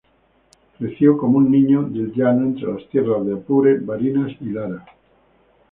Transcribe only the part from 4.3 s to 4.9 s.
y Lara.